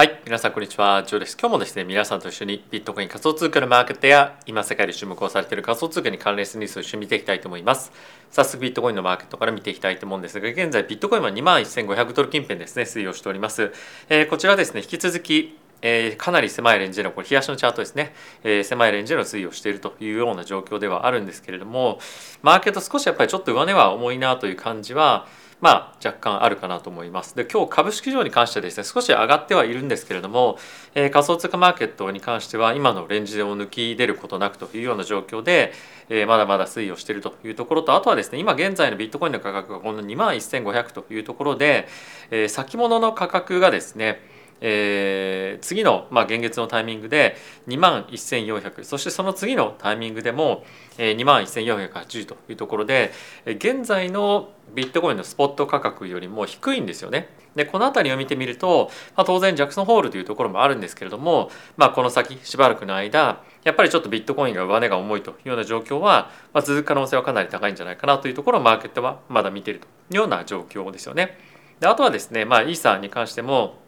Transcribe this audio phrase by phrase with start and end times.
[0.00, 1.02] はい皆さんこんにちは。
[1.02, 1.36] ジョーです。
[1.38, 7.92] 今日もですね皆さんと一緒にビットコイン仮想通貨のマーケットや今世界で注目をされている仮想通貨に関連するニュースを一緒に見ていきたいと思います。
[8.30, 13.72] 早速ビットコインのマーケットから見ていきたいと思うんですが現在ビットコインは2万1500ドル近辺ですね推移をしております、
[14.08, 22.00] えー、こちらですね引き続きえー、かなり狭いレンジでのこれ冷やしのチャートですね、えー、狭いレンジでの推移をしているというような状況ではあるんですけれども
[22.42, 25.26] マーケット少しやっぱりちょっと上値は重いなという感じは
[25.60, 27.36] まあ、若干あるかなと思います。
[27.36, 30.58] で今日株式市場に関してはですね少し上がってはいるんですけれども、
[30.94, 35.72] えー、仮想通貨マーケットに関しては今のレンジを抜き出ることなくというような状況で、
[36.08, 41.88] えー、まだまだ推移をしているというところとあとはですね今現在のビットコインの価格がこの2万1500というところで、
[42.30, 44.20] えー、先物の価格がですね
[44.60, 47.36] えー、次の、まあ、現月のタイミングで
[47.68, 50.64] 2万1400そしてその次のタイミングでも、
[50.98, 53.12] えー、2万1480というところで
[53.46, 57.28] 現在のビットコインのスポット価格よりも低いんですよね。
[57.56, 71.36] でこの辺りを見てみると、まあ、当然ジャクソンホールというところもあるんですけれども、まあ、この先しばらくの間やっぱりちょっとビットコインが上値が重いというような状況は、まあ、続く可能性はかなり高いんじゃないかなというところをマーケットはまだ見ているというような状況ですよね。
[71.80, 73.78] であとはですね、まあ、イーサーに関しても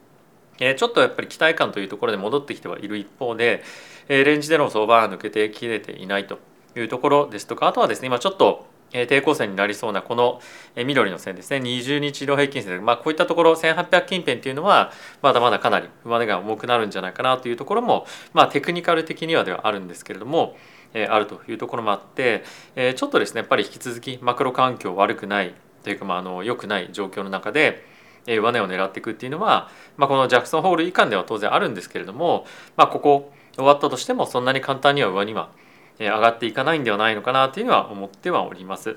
[0.63, 3.63] えちょっとやっぱり期待感というところで戻ってきてはいる一方で、
[4.09, 6.39] えレンジでの相場は抜けてきれていないと
[6.77, 10.41] いうところですとかあとはですね今ちょっと抵抗線になりそうなこの
[10.77, 20.57] 緑の線ですね20日移動平均線、まあ、こういったところ1800近辺っていうのはまだまだかなり上値が重くなるんじゃないかなというところも、まあ、テクニカル的にはではあるんですけれども、
[20.95, 22.45] えあるというところもあって、
[22.77, 27.85] えちょっとですねやっぱり引き続きマクロ環境悪くないというか、まあ、あの良くない状況の中で
[28.27, 35.51] 上値を狙っていくっていうのは、まあ、このジャクソンホール以下では当然あるんですけれども、まあ、ここ終わったとしてもそんなに簡単には上には
[35.99, 38.97] 上がっていかないんではないのかなというのは思ってはおります。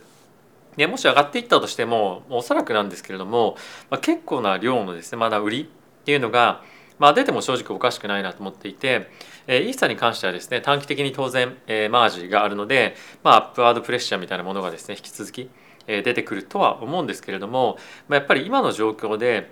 [0.78, 3.56] でもし上がっていったとしてもおそらくなんですけれども、
[3.90, 6.64] まあ、結構な量のですねまだ売りっていうのが、
[7.00, 9.10] まあ、出ても正直おかしくないなと思っていて、
[9.48, 15.50] えー、イーサに関してはですね短期的に当然、えー、マージがあるので、まあ、アップワードプレッシャーみたいなものがですね引き続き
[15.88, 17.78] 出てくるとは思うんですけれども
[18.10, 19.52] やっぱり今の状況で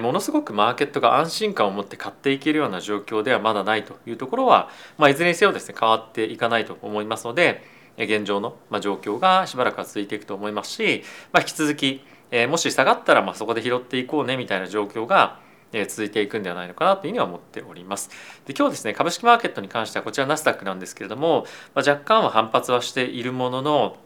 [0.00, 7.64] ものすごくマーケットが安心感を持って買っていけるような状況ではまだないというところは、まあ、いずれにせよですね変わっていかないと思いますので
[7.98, 12.02] 現状の状況がしばらくは続いていくと思いますし、まあ、引き続き
[12.48, 15.40] もし下がったらまあそこで拾っていこうねみたいな状況が
[15.88, 18.10] 続いていくんではないのかなというふうには思っております。
[18.46, 21.44] で今日ですね株式マーケットに関してはこちらナスダックなんですけれども、
[21.74, 23.96] まあ、若干は反発はしているものの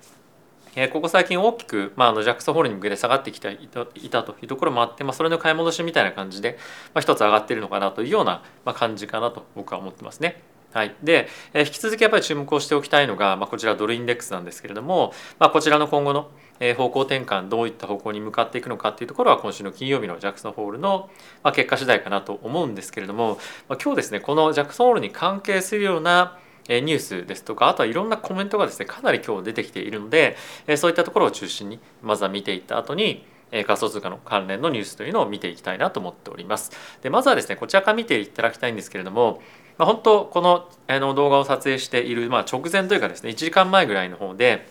[0.93, 3.59] ここ最近大きく、まあ、あのジャクソンホールに向けて下がってきて
[3.95, 6.59] いたというところもあって、まあ、それの買い戻しみたいな感じで、
[6.93, 8.43] まあ、一つ上がっているのかなというような、
[8.75, 10.43] 感じかなと僕は思ってますね。
[10.75, 16.31] はい、で、え引き続きやっぱり注目をしておきたいのが、まあ、こちらドルインデックスなんですけれども、まあ、こちらの今後の
[16.77, 21.09] 方向転換どういった方向に向かっていくのかっていうところは今週の金曜日のジャクソンホールの
[21.55, 23.39] 結果次第かなと思うんですけれども、
[23.69, 26.37] まあ、今日ですねこのジャクソンホールに関係するような
[26.69, 30.37] ニュースですとかあとはいろんなコメントがですねかなり今日出てきているので
[30.77, 36.73] そういったところを中心にまずは見ていった後に仮想通貨の関連のニュースというのを見ていきたいなと思っております。
[37.03, 39.41] でまずはですねこちらから見ていただきたいんですけれども、
[39.79, 44.67] ま、本当このあの動画を撮影している、まあ、直前というかですね1時間前ぐらいの方で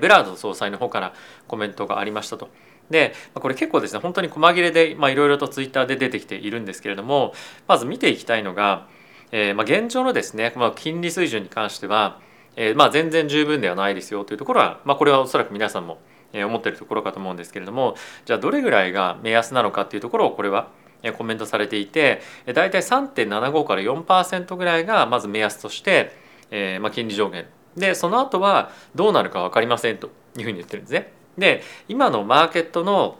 [0.00, 1.14] ブラード総裁の方から
[1.46, 2.50] コメントがありましたと。
[2.90, 7.34] でこれ結構ですね本当に細切れでいろいろとツイッターで出てきているんですけれども
[7.66, 8.86] まず見ていきたいのが
[9.32, 12.20] えー、まあ、現状のですね、まあ、金利水準に関しては、
[12.56, 15.98] えー、まあ、全然十分ではないですよというところは、まあ、これはおそらく皆さんも
[16.34, 17.94] 思っているところかと思うんですけれども
[18.26, 20.68] じゃあどれぐらいが目安なのかっていうところをこれは
[21.16, 22.20] コメントされていて
[22.54, 26.12] 大体3.75から4%ぐらいがまず目安として、
[26.50, 27.46] えーまあ、金利上限
[27.76, 31.12] でその後はどうなるか分かりませんというふうに言ってるんですね。
[31.38, 33.18] で今のマーケットの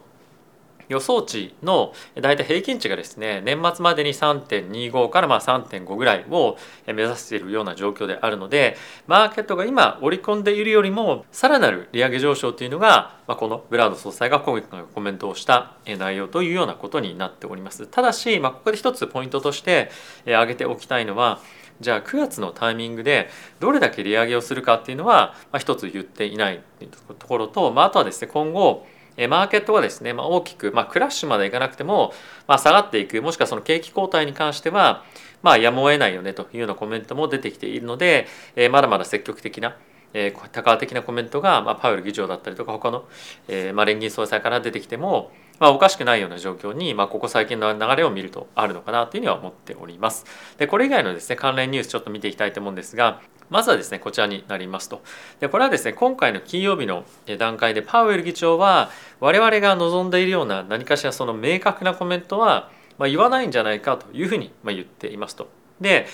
[0.89, 6.57] 予想値の大体平均値がですね年末までに3.25からまあ3.5ぐらいを
[6.87, 8.77] 目指しているような状況であるので
[9.07, 17.87] マーケットが今織り込んでいるよりもさらなる利上げ上昇というのが、まあ、このブラード総裁が今回コメントをした内容というようなことになっております。
[17.87, 19.91] ただし、まあ、ここで一つポイントとして
[20.25, 21.41] 挙げておきたいのは
[21.81, 23.29] じゃあ9月のタイミングで
[23.61, 26.61] どれだけ利上げをするかっていうのは、まあ、一つ言っていない
[27.19, 28.87] ところと、まあ、あとはですね今後
[29.27, 32.13] マーケットがですね、まあ、大きく、まあ、クラッシュまでいかなくても、
[32.47, 35.05] まあ、下がっていくもしくはその景気後退に関しては、
[35.43, 39.77] まあ、やむを得ないよねというようなコメントも出てきているので、えー、まだまだ積極的な、
[40.15, 43.09] えー、高的なコメントが、まあ、パウエル議長だったりとか他の、
[43.49, 50.25] えーまあ、連銀総裁から出てきても、まあ、おかしくないような状況に、まあ、ここ最近の流れを見るとあるのかなというふうには思っております。
[50.59, 53.21] でこれ以外のですね関連ニュースちょっと見ていきたいと思うんですが
[53.51, 55.03] まずはですねこちらになりますと
[55.41, 57.05] でこれはですね今回の金曜日の
[57.39, 58.91] 段階でパウエル議長は
[59.21, 65.49] 我々が望んでいるような何かしらその明確なコメントはまあ、言わないんじゃないかというふうに言っていますと。
[65.81, 66.07] で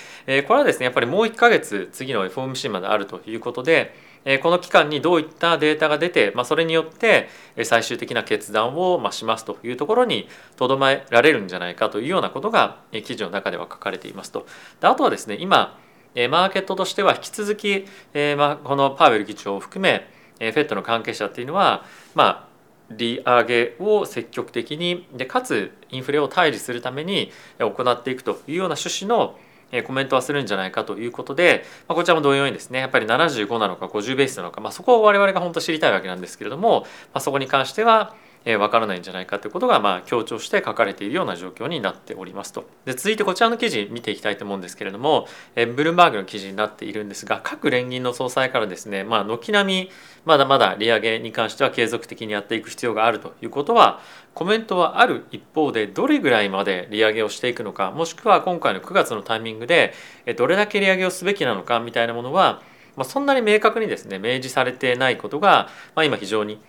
[0.47, 3.95] これはですねやっぱりもう1ヶ月次の FOMC まであるということで
[4.41, 7.29] この期間にどういったデータが出て、まあ、それによって
[7.63, 14.47] 最終的な決断をしますというところにとどめられるんじゃないかというようなことが記事の中では書かれていますと。
[14.81, 15.77] であとはですね今
[16.15, 20.07] マーケットとしては引き続きこのパウエル議長を含め
[20.39, 21.85] FED の関係者っていうのは
[22.15, 22.55] まあ
[22.89, 29.37] 利上げを積極的にでかつインフレを対峙するために行っていくというような趣旨の
[29.85, 38.15] コメントはするんじゃないかということで、まあ、こちらも同様にですねやっぱり75なのか50ベースなのか、まあ、そこを我々が本当知りたいわけなんですけれども、まあ、そこに関しては
[38.45, 42.65] え分からないんじゃないかということがまあ強調して書かれているような状況になっておりますと。
[42.85, 49.91] で続いてこちらの記事見ていきたいと思うんですけれども、えブルームバーグの記事になっているんですが各連銀の総裁からですね、まあ、軒並み
[50.25, 53.99] まだまだ利上げに関しては継続的にやっていく必要があるということは
[54.33, 59.93] コメントはある一方でどれぐらいまで利上げをしていくのかもしくは今回の9月のタイミングで
[60.37, 62.61] どれだけ利上げをすべきなのかみたいなものは、
[62.95, 66.59] まあ、そんなに明確にですね明示されてないことが、まあ、今非常に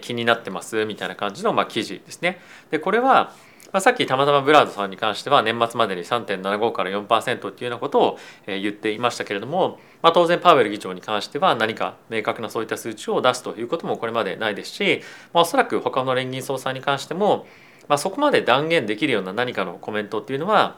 [0.00, 2.38] 気になってますみたいな感じのま記事ですね。
[2.70, 3.32] でこれは
[3.72, 15.00] ま、さっきたまたまブラードさんに関しては年末までに3.75から4%っていうようなことを言っていましたけれども、まあ、当然パウエル議長に関しては何か明確なそういった数値を出すということもこれまでないですし、
[15.32, 17.46] まあ、おそらく他の連銀総裁に関しても、
[17.88, 20.76] まあ、そこまで断言できるような何かのコメントっていうのは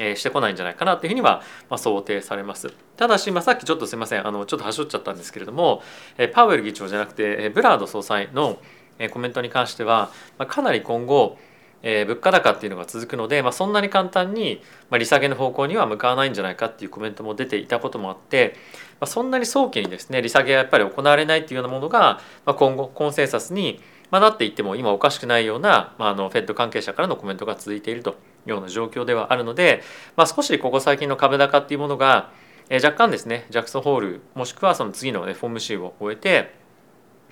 [0.00, 2.72] えしてこないんじゃないかなというふうには、ま、想定されます。
[2.96, 5.82] ただし、まあ、さっきちょっとすいませんあのちょっと端折っちゃったんですけれども、
[6.16, 8.58] えパウエル議長じゃなくて、えブラード総裁の、
[8.98, 11.38] えコメントに関しては、ま、かなり今後、
[11.82, 14.60] え物価高っていうのが続くので、まあ、そんなに簡単に、
[14.90, 18.56] ま、利下げの方向には向かわないんじゃないかっていうコメントも出ていたこともあって、
[19.00, 23.80] ま、そんなに早期にですね利下げがやっぱり行われないっていうようなものが、ま、今後コンセンサスに
[24.10, 28.14] まあ、なっていっても今おかしくないような、まあ、あの FED 関係者からのコメントが続いているとい
[28.46, 29.82] うような状況ではあるので、
[30.16, 32.30] まあ、少しここ最近の株高っていうものが、
[32.70, 36.52] え若干ですねジャクソンホールもしくはその次の FOMC を終えて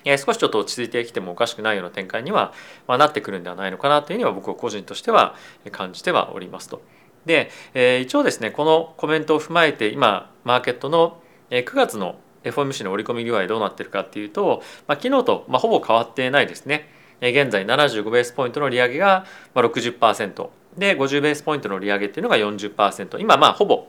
[0.03, 2.53] え少しちょっと落ち着いてきてもおかしくないような展開には、
[2.87, 5.35] まあ、なってくるんではないのかなというには僕個人としては
[5.71, 6.81] 感じてはおりますと。
[7.25, 16.89] で、えー、一応ですねこのコメントを踏まえて今マーケットの9月の FOMC の織り込み具合どうなってるかっていうと、まあ、昨日と、まあ、ほぼ変わってないですね。
[17.19, 19.25] 現在75ベースポイントの利上げが
[19.55, 23.87] 60%で50ベースポイントの利上げっていうのが40%今まあほぼ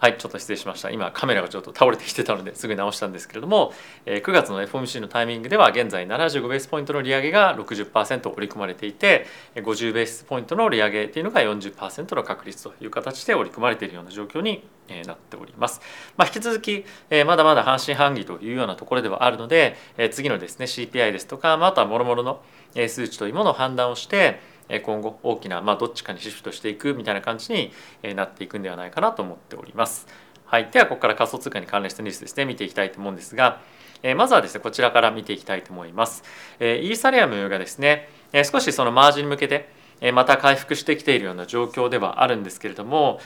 [0.00, 3.72] はいちょっと失礼しました今カメラがちょっと倒れてきてたのですぐ直したんですけれども
[4.06, 14.62] 9月の FOMC のタイミングでは現在75ベースポイントの利上げが60%織り込まれていて50ベースポイントの利上げっていうのが40%の確率という形で織り込まれているような状況に
[15.04, 15.80] なっております。
[16.16, 16.84] まあ、引き続き
[17.26, 19.76] まだまだ半信半疑というようなところではあるので
[20.12, 22.40] 次のですね CPI ですとかあとはもろもろの
[22.86, 24.38] 数値というものを判断をして
[24.82, 27.72] 今後大きな、まあ、どっちかにシフトしていくみたいな感じに
[28.14, 30.06] なっていくんではないかなと思っております。
[30.44, 33.60] はい、ではここから仮想通貨に関連したニュースですね見ていきたいと思うんですが、
[34.02, 36.22] えまずはですねこちらから見ていきたいと思います。
[36.58, 39.68] えイーサリアムがですね、え少しそのマージンに向けて
[40.12, 43.20] また回復してきているような状況ではあるんですけれども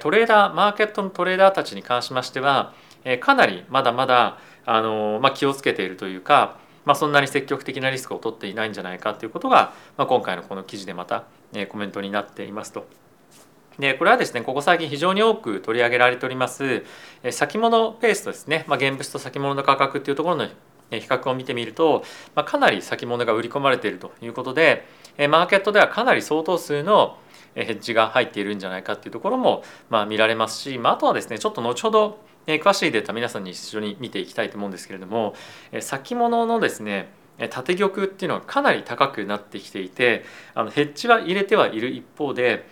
[0.00, 2.74] トレーダーマーケットのトレーダーたちに関しましては
[3.20, 12.86] かなりまだまだあの、まあ、気をつけているというかまあ、そんなに積極的なリスクを取っていないんじゃないかということが、まあ、今回のこの記事でまたえコメントになっていますと。
[13.78, 16.82] でこれはですねここ最近非常に多く取り上げられております
[17.30, 20.52] 先物ペースとですね、まあ、現物と先物の価格っていうところの比
[20.90, 22.02] 較を見てみると、
[22.34, 24.86] まあ、かなり先物が売り込まれているということで
[25.28, 27.18] マーケットではかなり相当数の
[27.54, 35.34] ヘッジが入っているんじゃないかっていうところもまあ見られますし、まあ、あとはですねちょっと後ほどえ詳しいデータ皆さんに一緒に見ていきたいと思うんですけれども
[35.72, 37.08] え先物のですね
[37.50, 40.24] 縦玉っていうのはかなり高くなってきていて
[40.54, 42.66] あのヘッジは入れてはいる一方で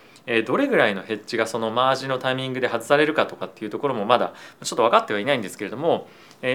[0.47, 6.07] どれぐらいのヘッジがそのマージのタイミングで外されるかとかっていうところもまだちょっと分かってはいないんですけれども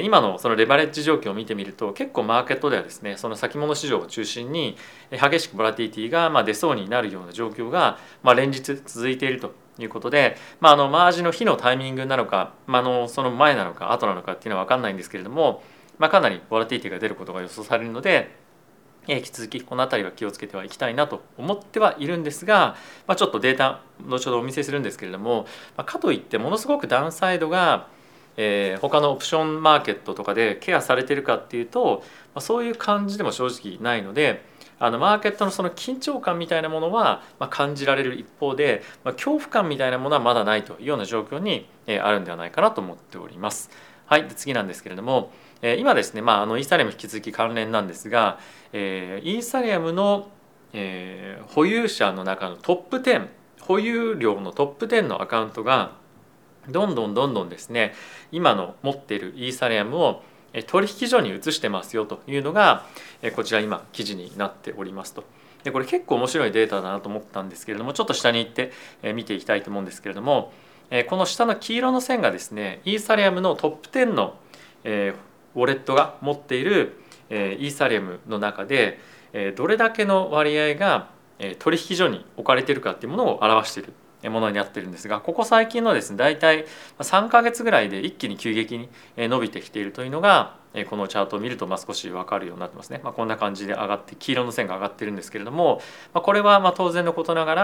[0.03, 4.77] 今のそのレバレッジ状況を見てみると結構マーケットではですねその先物市場を中心に
[5.11, 9.55] 激しくボラティティがま出そうになるような状況がま連日続いていると。
[9.85, 15.63] いうことで、まあ、あのマージの日のタイミングなのか、まあ、のその前なのか後なのかっていうのは分かんないんですけれども、
[15.99, 18.35] まあ、かなりボラティティが出ることが予想されるので
[19.07, 25.47] 引き続きこの辺りは気をつけてはいきたいなと思ってはいるんですが、まあ、ちょっとデータ後ほどお見せするんですけれども、
[25.77, 27.89] まあ、かといってものすごくダウンサイドが、
[28.37, 32.03] えー、他のオプションマーケットとかでケアされてるかっていうと、
[32.35, 34.45] まあ、そういう感じでも正直ないので
[34.81, 41.69] あのマーケットのその緊張感みたいなものは感じられる一方で、まあ、恐怖感みたいなものはまだないというような状況に
[42.03, 43.71] あるんではないかなと思っております。
[44.07, 45.31] はい、で次なんですけれども
[45.79, 48.41] 今ですね、まあ、あのイーサリアム引き続き関連なんですが、
[48.73, 50.31] えー、イーサリアムの
[50.73, 53.29] えー、保有者の中のトップ10
[53.61, 55.93] 保有量のトップ10のアカウントが
[56.69, 57.95] どんどんどんどんですね
[58.31, 60.23] 今の持っているイーサリアムを
[60.67, 62.87] 取引所に移してますよというのが
[63.37, 65.25] こちら今記事になっておりますと。
[65.63, 68.73] でこれ結構面白いデータだなと思ったんですけれどもちょっと下に行って
[69.13, 70.53] 見ていきたいと思うんですけれども
[71.09, 74.37] この下の黄色の線がですねイーサリアムのトップ10の
[74.85, 78.99] ウォレットが持っているイーサリアムの中で
[79.55, 81.11] どれだけの割合が
[81.59, 83.93] 取引所に置かれているかっていうものを表している
[84.29, 86.67] ものになってるんですがここ最近のですね大体
[86.99, 90.59] 3か月ぐらいで一気に急激に伸びてきているというのが
[90.89, 95.81] このチャートを見るとま少し分かるようになってますね、まあ、こんな感じで上がって黄色の線が上がってるんですけれども、
[96.13, 97.55] まあ、これはま当然のことなが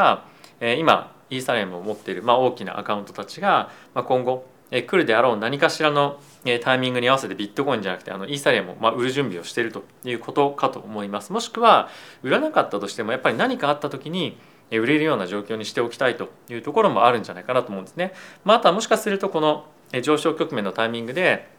[0.60, 6.20] ら今イーサリアムを持っているま大きなアカウントたちが今後来るであろう何かしらの
[6.62, 11.32] タイミングに合わせてビットコインじゃなくてあのイーサリアムをま売る準備をしているということかと思います。
[11.32, 11.88] もしくは
[12.22, 14.38] 売らなかったとしてもやっぱり何かあった時に
[14.70, 18.12] 売れるような状況にしておきたいというところもあるんじゃないかなと思うんですね。
[18.44, 19.66] まあ、あとはもしかするとこの
[20.02, 21.54] 上昇局面のタイミングで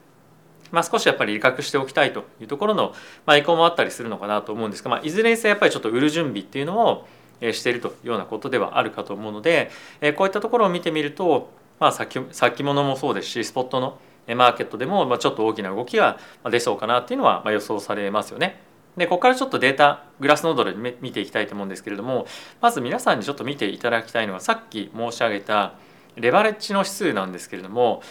[0.72, 2.94] まあ、少しやっぱり利確しておきたいというところの、
[3.26, 7.08] まあ、意向もあったりするのかなと思うんですが、まあ、いずれにせよやっぱりちょっと売る準備っていうのを
[7.54, 9.70] しているというようなことではあるかと思うので
[10.18, 16.18] こういったところを見てみると、まあ、先先物もそうですしスポットのマーケットでもちょっと大きな動きが
[16.50, 18.67] 出そうかなっていうのは予想されますよね。
[18.98, 22.26] でここからちょっとデータグラスノードで見ていきたいと思うんですけれども
[22.62, 25.76] まず皆さんにちょっと見ていただきたいのはさっき申し上げた
[26.16, 28.02] レバレッジの指数なんですけれども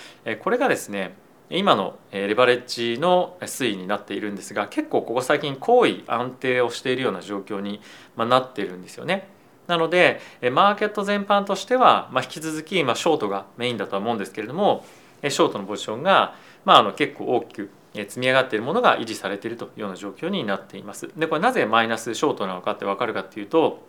[0.43, 1.15] これがですね
[1.51, 7.81] 今のレバレッジの推移になっているんですが結構ここ最近高位安定をしているような状況に
[8.17, 9.29] なっているんですよね。
[9.67, 10.21] なので
[10.53, 14.85] マーケット全般としては、引き続き、ショートがメインだとは思うんですけれども
[15.23, 17.71] ショートのポジションが、ま、あの結構大きく
[18.05, 21.09] 積み上がっているものが維持されているというような状況になっています。
[21.17, 23.87] でこれなぜマイナスショートなのかって分かるかっていうと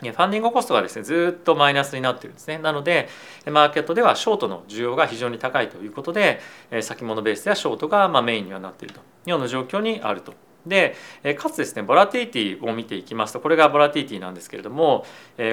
[0.00, 3.08] ファンディングコストがですねずっとマイナスになってるんですねなので
[3.46, 6.40] マーケットではショートの需要が非常に高いということで
[6.80, 10.32] 先物ベースやショートがまメインにはなっているというような状況にあると。
[10.66, 10.94] で
[11.38, 15.06] かつですねボラティティを見ていきますとこれがボラティティなんですけれども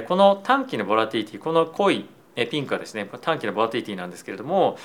[0.05, 2.05] この短期のボラティティこの濃い
[2.49, 4.77] ピンクはですね短期のボラティティなんですけれども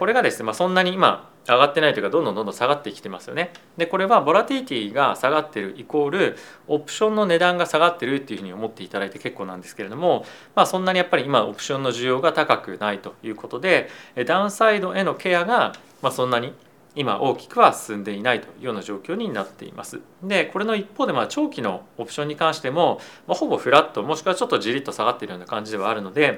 [0.00, 3.52] これがですね、まあ、そんなに今上がってないというかどんどんどんどん下がってきてますよね。
[3.76, 6.36] でこれはボラティティが下がってるイコール
[6.68, 13.88] オプションの値段が下がってるっていうふうに思っていただいて結構なんですけれども、まあ、そんなにやっぱり今オプションの需要が高くないということで
[14.26, 16.54] ダウンサイドへのケアがまそんなに
[16.96, 20.00] 今大きくは進んでいないというような状況になっています。
[20.22, 26.32] でこれの一方でまあ長期のオプションに関しても、まあ、ほぼフラットもしくはちょっとじりっと下がっているような感じではあるのでや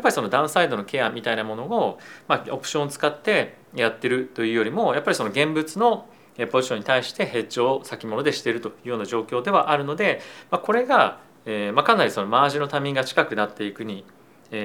[0.00, 6.06] っぱりそのダウンサイドのケアみたいなものを、まあ、オプションを使ってやってるというよりもやっぱりその現物の
[6.50, 10.20] ポジションに対してヘッジを先物でしているというような状況ではあるので、
[10.50, 14.04] まあ、これが、えーまあ、かなりそのマージのタイミングが近くなっていくに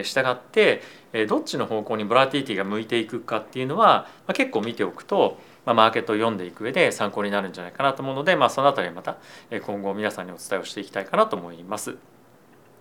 [0.03, 0.81] 従って
[1.27, 9.17] どっちの方向にボラティティが向いていくかっていうのは結構見ておくと、マーケットを読んでいく上で参考になるんじゃないかなと思うので、まあ、その辺りまた
[9.65, 11.97] 今後皆さんにお伝えをしていきたいかなと思います。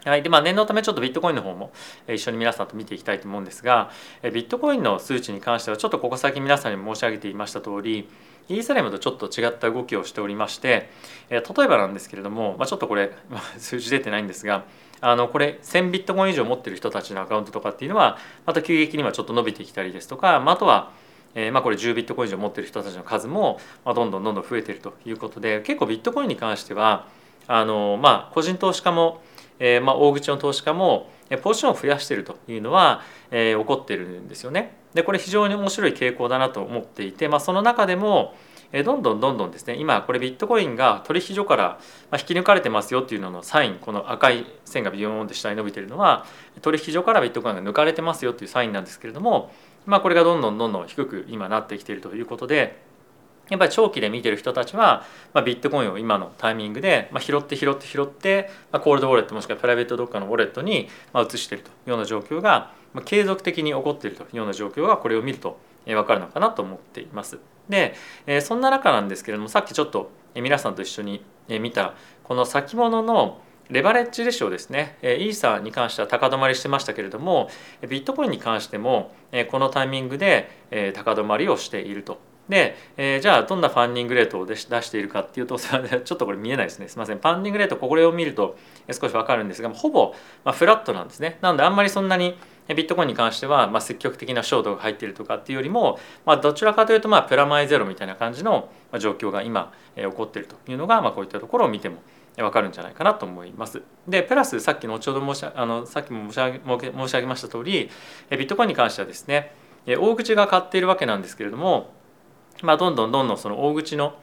[0.05, 1.73] はい、でまあ念のためちょっとビットコインの方も
[2.09, 3.91] 一緒に皆さんと見ていきたいと思うんですが
[4.23, 8.09] ビットコインの数値に関してはちょっとここ先皆さんに申し上げていました通り
[8.49, 10.89] イーサリアムとちょっと違った動きをしておりまして
[11.31, 13.13] 例えばなんですけれども、まあ、ちょっとこれ
[13.59, 14.65] 数字出てないんですが
[15.01, 20.91] あのこれ1000ビットコイン以上持ってる人たちのアカウントとかっていうのはまた急激にはちょっと伸びてきたりですとか、まあ、あとは
[21.35, 27.07] えー、まあこれ10ビットコイン以上持ってる人たちの数も、まあ、どんどんどんどん増えてるということで結構ビットコインに関しては
[27.47, 29.23] あの、まあ、個人投資家も、
[29.59, 31.11] えー、まあ大口の投資家も
[31.43, 34.77] ポジションを増やしているというのは、えー、起こってるんですよね。
[34.95, 38.35] でこれ非常に面白い傾向だなと思っていて、まあ、その中でも
[38.73, 39.77] どんどんどんどんですね。
[39.77, 41.79] 今これビットコインが取引所から
[42.13, 46.27] 引き抜かれてますよっていうののサインこの赤い線がビヨーンって下に伸びてるのは
[46.61, 49.51] 取引所からビットコインが抜かれてますよっていうサインなんですけれども
[49.89, 52.79] まあ、これがどんどんどんどん低く今なってきているということで
[53.49, 65.59] やっぱり長期で見てる人たちは、まあ、ビットコインを今のタイミングで、まあ、拾って拾って拾って、まあ、コールドウォレットもしくはプライベートどっかのウォレットに、まあ、移しているというような状況が、まあ、継続的に起こっているというような状況がこれを見ると
[65.95, 67.39] 分かるのかなと思っています。
[67.69, 67.95] で、
[68.41, 73.41] そんな中なんですけれどもさっきちょっと皆さんと一緒に見たこの先物の
[73.71, 77.51] レバレッジレシオですねイーサーに関しては高止まりしてましたけれども
[77.87, 79.13] ビットコインに関しても
[79.51, 80.51] このタイミングで
[80.95, 82.19] 高止まりをしていると。
[82.49, 88.57] で、えー、じゃあどんなファンディングレートを出しているかっていうと ちょっとこれ見えないですねすみませんファンディングレートこれを見ると
[88.91, 90.15] 少し分かるんですがほぼ、
[90.45, 92.39] まフラットなんですねなのであんまりそんなに
[92.75, 101.97] ビットコインに関しては、ま積極的なショートが入っているとかっていうよりも、まあ、どちらかというとまあプラマイゼロみたいな感じの状況が今え起こっているというのが、まあ、こういったところを見ても
[102.37, 103.83] 分かるんじゃないかなと思います。
[104.07, 107.91] でプラスさっき後ほど申しあのさっきも申し上げ申し上げました通り
[108.31, 109.55] ビットコインに関してはですね
[109.87, 111.91] 大口が買っているわけなんですけれども、
[112.63, 114.15] まあ、どんどんどんどんその大口の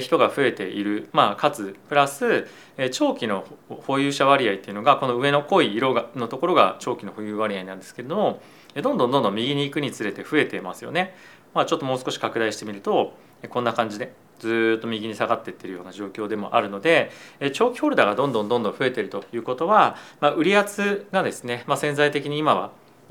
[0.00, 2.46] 人が増えている、まあ、かつプラス
[2.92, 8.42] 長期の保有者割合っていうのがこの上の濃い色がのところが長期の保有割合なんですけれども
[8.74, 11.14] どんどんどんどん右に行くにつれて増えていますよね。
[11.54, 13.14] まあ、ちょっともう少し拡大してみると
[13.48, 17.10] こんな感じでずっと右に下がっていってるような状況でもあるので
[17.52, 22.70] 長期ホルダーがどんどんどんどん増えているということは、まあ、売り圧がですね、まあ、潜在的に今は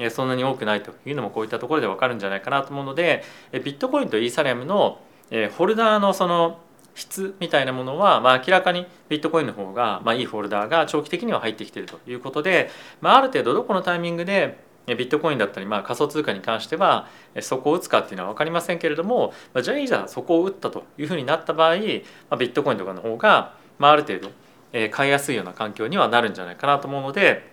[0.09, 4.99] そんなに多くないというのもこういったところで分かるんじゃないかなと思うのでビットコインとイーサリアムの
[5.57, 6.59] ホルダーのその
[6.95, 12.69] 質みたいなものは、まあ、明らかにビットコインの方が、まあ、いいフォルダーが長期的には入ってきているということで、
[13.01, 17.07] まあ、ある程度どこのタイミングでビットコインだったり、まあ、仮想通貨に関しては
[17.41, 21.81] そこを打つかっていうのは分かりませんけれども、まあ、じゃあいざそこを打ったというふうになった場合、ま
[22.31, 24.31] あ、ビットコインとかの方が、まあ、ある程度
[24.91, 27.50] 買いやすいような環境にはなるんじゃないかなと思うので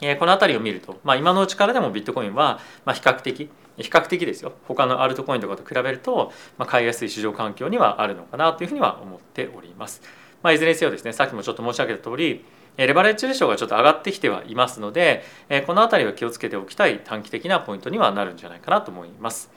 [0.00, 3.50] えこの辺りを見ると、まあ、今のうちからでもビットコインはまあ比較的
[3.82, 10.02] 比較的ですよ他のアルトコインとかと比べると、まあ、買いやすい市場環境にはあるのかなというふうには思っております。
[10.42, 12.44] まあ、いずれにせよですねさっきもちょっと申し上げた通り
[12.76, 15.22] レバレッジレシオがちょっと上がってきてはいますので
[15.66, 19.50] この辺りは気をつけておきたい短期的なポイントにはなるんじゃないかなと思います。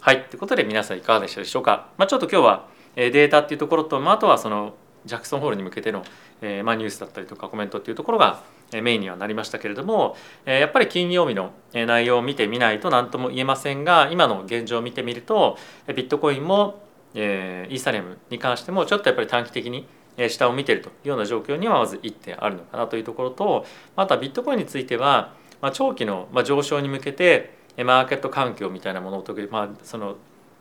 [0.00, 1.88] はい、ということで皆さんいかがでしたでしょうか？
[1.96, 2.66] まあ、ちょっと今日は
[2.96, 6.02] データっていうところと、まあ、あとはそのジャクソンホールに向けての、
[6.40, 8.42] えま、ニュースだったりとかコメントっていうところが
[8.82, 15.56] メインにはなりましたけれどもやっぱり金曜日の内容を見てみないと何とも言えませんが今の現状を見てみると
[15.88, 16.82] ビットコインも
[17.14, 19.86] イーサリアムに関してもちょっとやっぱり短期的に
[20.28, 23.66] 下を見ているというような状況にはまず1点あるのかなというところと
[23.96, 25.32] またビットコインについては
[25.72, 30.16] 長期の上昇に向けてマーケット環境みたいなものを特に、まあ、その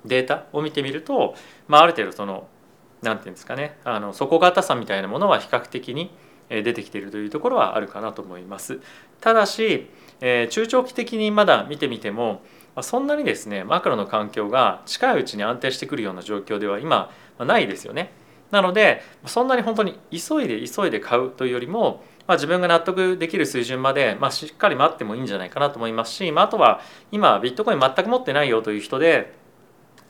[0.06, 1.36] データを見てみると、
[1.68, 2.48] まあ、ある程度その
[3.02, 6.12] 何て言うんですかねあの底堅さみたいなものは比較的に
[6.50, 8.80] 出てきているというところはあるかなと思います。
[9.22, 9.90] ただし、
[10.50, 12.42] 中長期的にまだ見てみても
[12.82, 18.12] そんなにですねマクロの環境が近いうちに安定してくるような状況では今ないですよね。
[18.52, 26.80] なのでそんなに本当に急いで急いで買うというよりも、まあ、自分が納得できる水準まで、まあ、しっかり待ってもいいんじゃないかなと思いますし、まあ、あとは
[27.12, 29.34] 今ビットコイン全く持ってないよという人で、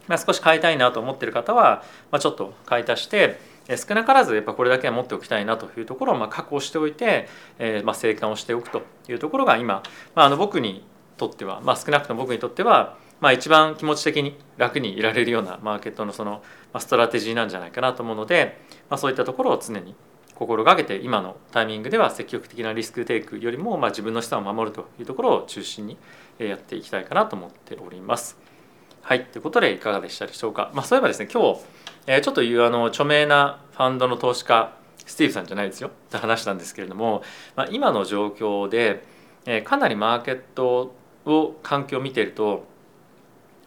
[0.08, 7.28] まあ、少し買いたいなと思ってる方は、まあ、ちょっと買い足して少なからずやっぱこれだけは持っておきたいなというところをま確保しておいて、
[7.60, 9.84] え、まあ生還をしておくというところが今、
[10.16, 10.86] まあ、の僕に
[11.18, 16.42] とっては、まあ、少なくとも僕にとっては、まあ、一番気持ち的に楽にいられるようなマーケットのその
[16.78, 19.96] ストラテジーなんじゃないかなと思うので、まあ、そういったところを常に
[20.36, 25.98] 心がけて今のタイミングでは積極的なリスクテイクよりもま自分の資産を守るというところを中心に
[26.40, 28.38] やっていきたいかなと思っております。
[29.04, 30.72] はい、ということでいかがでしたでしょうか。
[30.74, 31.62] まあ、そういえばですね今日
[32.06, 37.24] えー、ちょっというあの著名なファンドの投資家スティーブさんじゃないですよって話なんですけれども、
[37.56, 39.04] まあ、今の状況で、
[39.46, 40.94] えー、かなりマーケット
[41.26, 42.66] を環境を見ていると、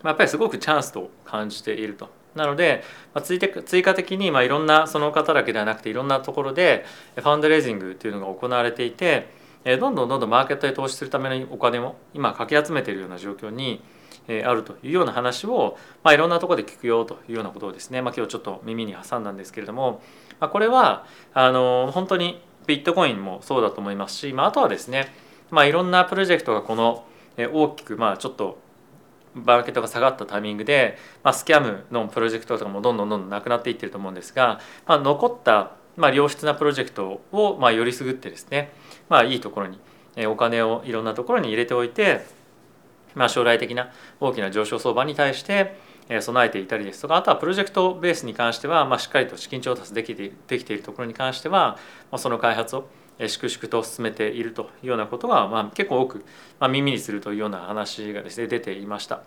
[0.02, 2.10] まあ、やっぱりすごくチャンスと感じていると。
[2.34, 9.28] なので、まあ、追追加的にまあいろんなその方だけではなくていろんなところでファンドレイジングというのが行われていて
[9.64, 13.82] どんどんどんどんマーケットへ投資するためのお金も今かき集めているような状況に
[14.28, 20.02] あるというような話を、まあ、いろんなところで聞くよというようなことをですね、まあ、今日ちょっと耳に挟んだんですけれども、
[20.40, 25.12] まあ、これはあの本当にビットコインもそうだと思いますし、まあ、あとはですね、
[25.50, 27.04] まあ、いろんなプロジェクトがこの
[27.38, 28.58] 大きくまあちょっと
[29.34, 38.72] マーケットが下がったタイミングで、まあ、スキャムのプロジェクトとかもどんどんどんどんなくなっていってると思うんですが、まあ、残ったまあ良質なプロジェクトをまあよりすぐってですね、
[39.08, 39.78] まあ、いいところに
[40.26, 42.24] お金をいろんなところに入れておいて
[43.16, 45.76] まあ、将来的な大きな上昇相場に対して
[46.20, 51.78] 備えていたりですとかあとはプロジェクトベースに関しては、まあ、しっかりと資金調達できてできているところに関しては、
[52.12, 52.88] まあ、その開発を
[53.26, 56.24] 粛々と進めているというようなことが、まあ、結構多く、
[56.60, 59.22] まあ、耳にするというような話がですね出ていました。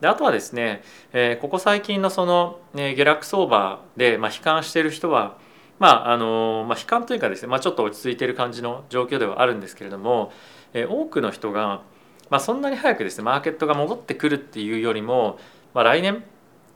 [0.00, 5.36] であとはですね、え、ここ最近のその、ね、下落相場で、まあ、悲観している人は
[5.78, 10.32] まああのまあ、悲観というかですね、まあ、ちょっと落ち着いている感じの状況ではあるんですけれども、
[10.72, 11.82] え、多くの人が
[12.30, 15.38] まあ、そんなに早くですねマーケットが戻ってくるっていうよりも、
[15.74, 16.24] まあ、来年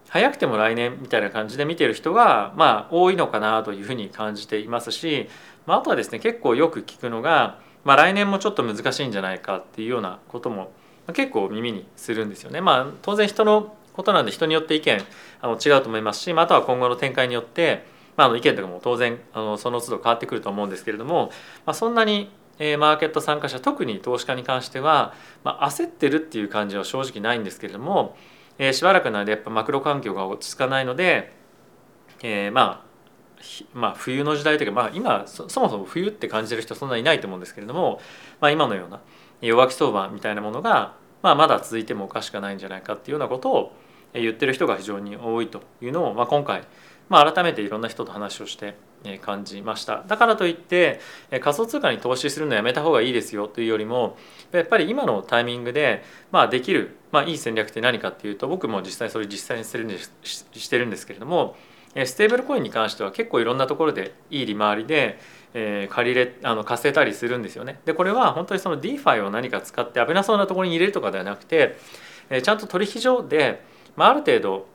[0.08, 5.28] 早くても来年みたいな感じで見てる人がまあ多いのかなというふうに感じていますし、
[5.66, 10.72] まあ、あとはですね結構よく聞くのが、まあ、来年もちょっと難しいんじゃないかっていうようなことも
[11.12, 12.60] 結構耳にするんですよね。
[12.60, 15.00] まあ、当然人のことなんで人によって意見
[15.40, 17.84] あの違うと思いますし、まあ、あとは今後の展開によって、
[18.16, 21.30] まあ、あの意見とかも当然あのその都度変わってくると思うんですけれども、
[21.66, 28.16] まあ、そんなにマーケット参加者特に投資家に関しては、まあ、焦ってるっていう感じは正直ないんですけれども、
[28.58, 31.32] えー、しばらくの間やっぱマクロ環境が落ち着かないので、
[32.22, 32.94] えー、まあ
[33.74, 38.00] まあ、冬の時代というか、まあ、今そもそも冬って感じてる人そんなにいないと思うんですけれども、
[38.40, 39.00] まあ、今のような
[39.42, 43.72] 弱気相場みたいなものが、まあ、まだ続いてもおかしくないんじゃないかっていうようなことを
[44.14, 46.62] 言ってる人が非常に多いというのを、まあ、今回、
[47.14, 48.74] まあ、改めていろんな人と話をして
[49.20, 50.98] 感じましただからといって
[51.40, 54.16] 仮想通貨に投資するのやめた方がいいですよというよりも
[54.50, 61.54] やっぱり今のタイミングで、まあ、できる、まあ、いい戦略って何かっていうと僕も実際それ実際にしてるんですしてるんですけれども
[61.94, 65.20] ステーブルコインに関しては結構いろんなところでいい利回りで、
[65.52, 67.78] えー、借りれあの貸せたりするんですよね。
[67.84, 71.76] でこれは本当にその DeFi を何か使って危なそうなところに入れるとかではなくて、
[72.30, 73.62] え、ちゃんと取引所で、
[73.94, 74.73] まあ、ある程度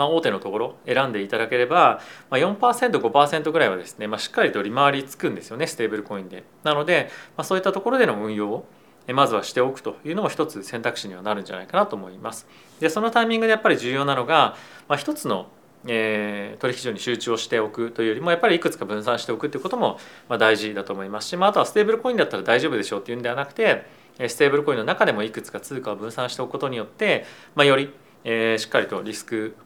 [0.00, 6.44] まあ、大手のところ選んでいただければ、まあ、4%5% ぐらいはですね、まあ、しっかりと利回りつくんですよねステーブルコインで。
[6.64, 8.64] なので、まあ、そういったところでの運用を
[9.08, 12.46] まずはしておくというのも一つ選択肢にはなるんじゃないかなと思います。
[12.80, 14.56] でそのタイミングでやっぱり重要なのが、
[14.88, 15.48] まあ、一つの
[15.86, 23.86] えー、取引所に集中をしておくというよりもやっぱりいくつか分散しておくということもまあ大事だと思いますし、まあ、あとはステーブルコインだったら大丈夫でしょうっていうんではなくて
[24.28, 27.90] ステーブルコインの中でもいくつか通貨を分散しておくことによって、まあ、より、
[28.24, 29.56] えー、しっかりとリスク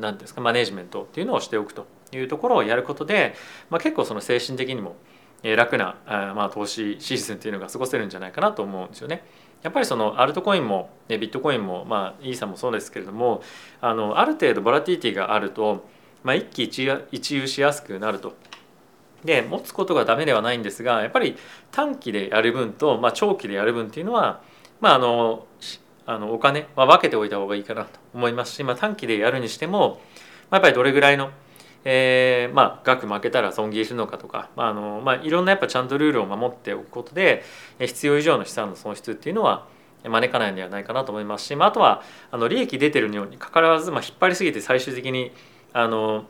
[0.00, 3.34] 何ですかマネジメントっていうのをしておくというところをやることで、
[3.70, 4.96] まあ、結構その精神的にも
[5.42, 9.24] 楽なまあ投資シーズンっていうのが過ごせるんじゃないかなと思うんですよね。
[9.62, 13.42] やっぱりそのアルトコインもビットコインもまあイーサもそうですけれども
[13.80, 15.88] あのある程度ボラティティがあると、
[16.24, 16.64] まあ、一喜
[17.12, 18.34] 一憂しやすくなると。
[19.24, 21.36] で持つことがダメではないんですがやっぱり
[21.70, 24.42] 短期でやる分と、まあ、長期でやる分っていうのは、
[24.80, 25.46] まあ、あの
[26.06, 30.00] あのお金は分けておいた方がいいかなと思いますし、まあ、短期でやるにしても、
[30.50, 31.30] まあ、やっぱりどれぐらいの、
[31.84, 37.44] えーまあ、額負けたら損切りするのかとか、まああのまあ、いろんなやっぱちゃんとルールを守っておくことで
[37.78, 39.66] 必要以上の資産の損失っていうのは
[40.04, 45.32] 招かないのではないかなと思いますし、まあ、あとはあの利益出てるようにかかわらず、まあ、引っ張りすぎて最終的に
[45.72, 46.24] あの、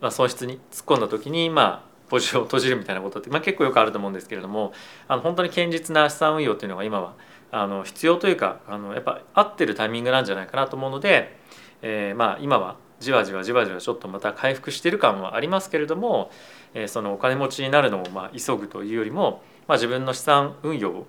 [0.00, 4.72] まあ、損失に突っ込んだ時にまあポジションを閉じるみたいなことって、まあ、結構よくあると思うんですけれども
[5.08, 7.14] あの本当に堅実な資産運用っていうのが今は
[7.50, 11.36] あの必要というかあのやっぱ合ってるタイミングなんじゃないかなと思うので、
[11.82, 16.30] えー、まあ今はじわじわじわじわちょっとまた回復してる感はありますけれども、
[16.72, 21.06] えー、そのお金持ちになるのをまあ急ぐというよりも、まあ、自分の資産運用を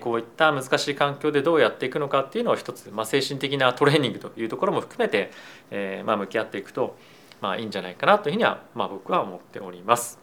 [0.00, 5.32] こういった難しい環境でどうやっていくのかっていうのを一つ、まあ、精神的なトレーニングというところも含めて、
[5.70, 6.96] えー、まあ向き合っていくと、
[7.40, 10.20] まあ、いいんじゃないかなというふうには、まあ、僕は思っております。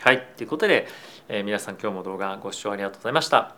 [0.00, 0.86] はい、ということで、
[1.28, 3.57] えー、皆さん今日も動画ご視聴ありがとうございました。